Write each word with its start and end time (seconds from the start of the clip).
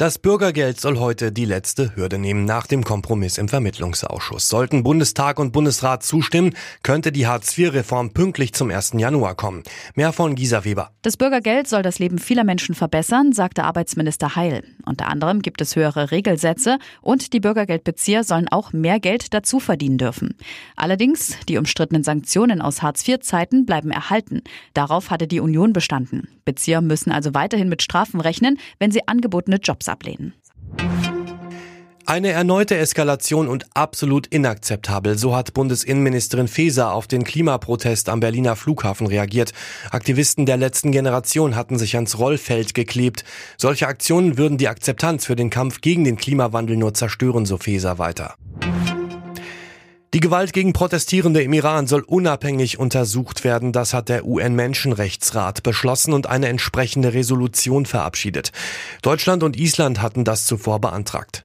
Das 0.00 0.20
Bürgergeld 0.20 0.80
soll 0.80 1.00
heute 1.00 1.32
die 1.32 1.44
letzte 1.44 1.96
Hürde 1.96 2.18
nehmen 2.18 2.44
nach 2.44 2.68
dem 2.68 2.84
Kompromiss 2.84 3.36
im 3.36 3.48
Vermittlungsausschuss. 3.48 4.48
Sollten 4.48 4.84
Bundestag 4.84 5.40
und 5.40 5.50
Bundesrat 5.50 6.04
zustimmen, 6.04 6.54
könnte 6.84 7.10
die 7.10 7.26
Hartz-IV-Reform 7.26 8.12
pünktlich 8.12 8.54
zum 8.54 8.70
1. 8.70 8.92
Januar 8.98 9.34
kommen. 9.34 9.64
Mehr 9.96 10.12
von 10.12 10.36
Gisa 10.36 10.64
Weber. 10.64 10.92
Das 11.02 11.16
Bürgergeld 11.16 11.66
soll 11.66 11.82
das 11.82 11.98
Leben 11.98 12.20
vieler 12.20 12.44
Menschen 12.44 12.76
verbessern, 12.76 13.32
sagte 13.32 13.64
Arbeitsminister 13.64 14.36
Heil. 14.36 14.62
Unter 14.86 15.08
anderem 15.08 15.42
gibt 15.42 15.60
es 15.60 15.74
höhere 15.74 16.12
Regelsätze 16.12 16.78
und 17.02 17.32
die 17.32 17.40
Bürgergeldbezieher 17.40 18.22
sollen 18.22 18.46
auch 18.46 18.72
mehr 18.72 19.00
Geld 19.00 19.34
dazu 19.34 19.58
verdienen 19.58 19.98
dürfen. 19.98 20.36
Allerdings, 20.76 21.34
die 21.48 21.58
umstrittenen 21.58 22.04
Sanktionen 22.04 22.62
aus 22.62 22.82
Hartz-IV-Zeiten 22.82 23.66
bleiben 23.66 23.90
erhalten. 23.90 24.42
Darauf 24.74 25.10
hatte 25.10 25.26
die 25.26 25.40
Union 25.40 25.72
bestanden. 25.72 26.28
Bezieher 26.44 26.82
müssen 26.82 27.10
also 27.10 27.34
weiterhin 27.34 27.68
mit 27.68 27.82
Strafen 27.82 28.20
rechnen, 28.20 28.60
wenn 28.78 28.92
sie 28.92 29.08
angebotene 29.08 29.56
Jobs 29.56 29.87
ablehnen. 29.88 30.34
Eine 32.08 32.30
erneute 32.30 32.74
Eskalation 32.74 33.48
und 33.48 33.66
absolut 33.74 34.26
inakzeptabel, 34.28 35.18
so 35.18 35.36
hat 35.36 35.52
Bundesinnenministerin 35.52 36.48
Faeser 36.48 36.94
auf 36.94 37.06
den 37.06 37.22
Klimaprotest 37.22 38.08
am 38.08 38.20
Berliner 38.20 38.56
Flughafen 38.56 39.06
reagiert. 39.06 39.52
Aktivisten 39.90 40.46
der 40.46 40.56
letzten 40.56 40.90
Generation 40.90 41.54
hatten 41.54 41.76
sich 41.78 41.96
ans 41.96 42.18
Rollfeld 42.18 42.72
geklebt. 42.72 43.24
Solche 43.58 43.88
Aktionen 43.88 44.38
würden 44.38 44.56
die 44.56 44.68
Akzeptanz 44.68 45.26
für 45.26 45.36
den 45.36 45.50
Kampf 45.50 45.82
gegen 45.82 46.04
den 46.04 46.16
Klimawandel 46.16 46.78
nur 46.78 46.94
zerstören, 46.94 47.44
so 47.44 47.58
Faeser 47.58 47.98
weiter. 47.98 48.36
Die 50.14 50.20
Gewalt 50.20 50.54
gegen 50.54 50.72
Protestierende 50.72 51.42
im 51.42 51.52
Iran 51.52 51.86
soll 51.86 52.00
unabhängig 52.00 52.78
untersucht 52.78 53.44
werden. 53.44 53.72
Das 53.72 53.92
hat 53.92 54.08
der 54.08 54.24
UN-Menschenrechtsrat 54.24 55.62
beschlossen 55.62 56.14
und 56.14 56.26
eine 56.26 56.48
entsprechende 56.48 57.12
Resolution 57.12 57.84
verabschiedet. 57.84 58.52
Deutschland 59.02 59.42
und 59.42 59.58
Island 59.58 60.00
hatten 60.00 60.24
das 60.24 60.46
zuvor 60.46 60.80
beantragt. 60.80 61.44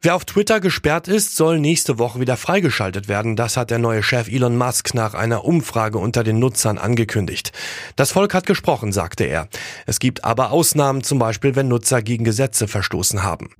Wer 0.00 0.14
auf 0.14 0.24
Twitter 0.24 0.60
gesperrt 0.60 1.08
ist, 1.08 1.36
soll 1.36 1.58
nächste 1.58 1.98
Woche 1.98 2.20
wieder 2.20 2.38
freigeschaltet 2.38 3.06
werden. 3.06 3.36
Das 3.36 3.58
hat 3.58 3.70
der 3.70 3.78
neue 3.78 4.02
Chef 4.02 4.28
Elon 4.28 4.56
Musk 4.56 4.94
nach 4.94 5.12
einer 5.12 5.44
Umfrage 5.44 5.98
unter 5.98 6.24
den 6.24 6.38
Nutzern 6.38 6.78
angekündigt. 6.78 7.52
Das 7.96 8.12
Volk 8.12 8.32
hat 8.32 8.46
gesprochen, 8.46 8.92
sagte 8.92 9.24
er. 9.24 9.48
Es 9.84 9.98
gibt 9.98 10.24
aber 10.24 10.52
Ausnahmen, 10.52 11.02
zum 11.02 11.18
Beispiel 11.18 11.54
wenn 11.54 11.68
Nutzer 11.68 12.00
gegen 12.00 12.24
Gesetze 12.24 12.66
verstoßen 12.66 13.24
haben. 13.24 13.50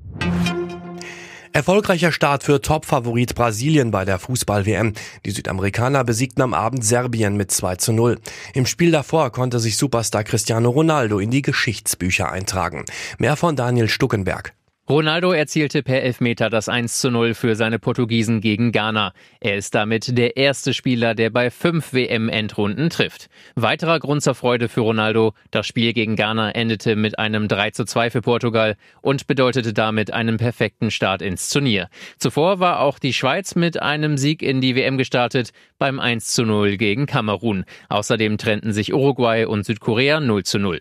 Erfolgreicher 1.59 2.12
Start 2.12 2.45
für 2.45 2.61
Topfavorit 2.61 3.34
Brasilien 3.34 3.91
bei 3.91 4.05
der 4.05 4.20
Fußball-WM. 4.20 4.92
Die 5.27 5.33
Südamerikaner 5.33 6.05
besiegten 6.05 6.41
am 6.42 6.55
Abend 6.55 6.84
Serbien 6.84 7.37
mit 7.37 7.51
2 7.51 7.75
zu 7.75 7.92
0. 7.92 8.20
Im 8.55 8.64
Spiel 8.64 8.92
davor 8.92 9.33
konnte 9.33 9.59
sich 9.59 9.77
Superstar 9.77 10.23
Cristiano 10.23 10.70
Ronaldo 10.70 11.19
in 11.19 11.33
die 11.33 11.42
Geschichtsbücher 11.42 12.31
eintragen. 12.31 12.84
Mehr 13.19 13.34
von 13.34 13.56
Daniel 13.56 13.89
Stuckenberg. 13.89 14.55
Ronaldo 14.89 15.33
erzielte 15.33 15.83
per 15.83 16.03
Elfmeter 16.03 16.48
das 16.48 16.70
1 16.70 17.03
zu 17.03 17.11
0 17.11 17.34
für 17.34 17.55
seine 17.56 17.78
Portugiesen 17.78 18.41
gegen 18.41 18.72
Ghana. 18.72 19.12
Er 19.39 19.56
ist 19.56 19.75
damit 19.75 20.17
der 20.17 20.39
erste 20.39 20.72
Spieler, 20.72 21.14
der 21.14 21.28
bei 21.28 21.50
fünf 21.50 21.92
WM-Endrunden 21.92 22.89
trifft. 22.89 23.28
Weiterer 23.55 23.98
Grund 23.98 24.22
zur 24.22 24.34
Freude 24.34 24.70
für 24.70 24.80
Ronaldo, 24.80 25.34
das 25.50 25.67
Spiel 25.67 25.92
gegen 25.92 26.17
Ghana 26.17 26.53
endete 26.53 26.97
mit 26.97 27.19
einem 27.19 27.48
3 27.48 27.72
zu 27.72 27.84
2 27.84 28.08
für 28.08 28.22
Portugal 28.22 28.77
und 29.03 29.27
bedeutete 29.27 29.75
damit 29.75 30.14
einen 30.14 30.39
perfekten 30.39 30.91
Start 30.91 31.20
ins 31.20 31.50
Turnier. 31.50 31.91
Zuvor 32.17 32.58
war 32.58 32.80
auch 32.80 32.98
die 32.98 33.12
Schweiz 33.12 33.56
mit 33.56 33.83
einem 33.83 34.17
Sieg 34.17 34.41
in 34.41 34.62
die 34.62 34.75
WM 34.75 34.97
gestartet, 34.97 35.50
beim 35.78 36.00
1 36.00 36.28
zu 36.28 36.47
0 36.47 36.78
gegen 36.78 37.05
Kamerun. 37.05 37.67
Außerdem 37.91 38.39
trennten 38.39 38.73
sich 38.73 38.95
Uruguay 38.95 39.45
und 39.45 39.67
Südkorea 39.67 40.20
0 40.20 40.45
zu 40.45 40.58
0. 40.58 40.80